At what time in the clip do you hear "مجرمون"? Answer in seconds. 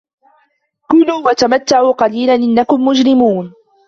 2.85-3.53